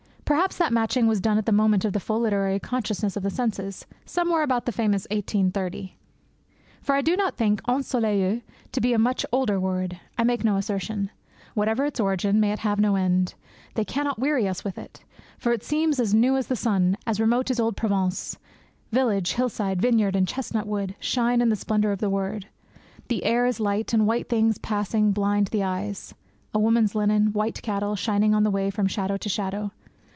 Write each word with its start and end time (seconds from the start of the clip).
Perhaps 0.23 0.55
that 0.59 0.71
matching 0.71 1.07
was 1.07 1.19
done 1.19 1.37
at 1.37 1.45
the 1.45 1.51
moment 1.51 1.83
of 1.83 1.91
the 1.91 1.99
full 1.99 2.21
literary 2.21 2.57
consciousness 2.57 3.17
of 3.17 3.23
the 3.23 3.29
senses, 3.29 3.85
somewhere 4.05 4.43
about 4.43 4.65
the 4.65 4.71
famous 4.71 5.03
1830. 5.11 5.97
For 6.81 6.95
I 6.95 7.01
do 7.01 7.17
not 7.17 7.35
think 7.35 7.61
ensoleille 7.67 8.41
to 8.71 8.79
be 8.79 8.93
a 8.93 8.97
much 8.97 9.25
older 9.33 9.59
word 9.59 9.99
I 10.17 10.23
make 10.23 10.45
no 10.45 10.55
assertion. 10.55 11.11
Whatever 11.53 11.83
its 11.83 11.99
origin, 11.99 12.39
may 12.39 12.53
it 12.53 12.59
have 12.59 12.79
no 12.79 12.95
end! 12.95 13.33
They 13.73 13.83
cannot 13.83 14.19
weary 14.19 14.47
us 14.47 14.63
with 14.63 14.77
it; 14.77 15.03
for 15.37 15.51
it 15.51 15.65
seems 15.65 15.99
as 15.99 16.13
new 16.13 16.37
as 16.37 16.47
the 16.47 16.55
sun, 16.55 16.95
as 17.05 17.19
remote 17.19 17.51
as 17.51 17.59
old 17.59 17.75
Provence; 17.75 18.37
village, 18.93 19.33
hill 19.33 19.49
side, 19.49 19.81
vineyard, 19.81 20.15
and 20.15 20.25
chestnut 20.25 20.65
wood 20.65 20.95
shine 21.01 21.41
in 21.41 21.49
the 21.49 21.57
splendour 21.57 21.91
of 21.91 21.99
the 21.99 22.09
word, 22.09 22.47
the 23.09 23.25
air 23.25 23.45
is 23.45 23.59
light, 23.59 23.91
and 23.91 24.07
white 24.07 24.29
things 24.29 24.57
passing 24.59 25.11
blind 25.11 25.47
the 25.47 25.63
eyes 25.63 26.13
a 26.53 26.57
woman's 26.59 26.95
linen, 26.95 27.33
white 27.33 27.61
cattle, 27.61 27.97
shining 27.97 28.33
on 28.33 28.43
the 28.43 28.49
way 28.51 28.69
from 28.69 28.87
shadow 28.87 29.17
to 29.17 29.27
shadow. 29.27 29.71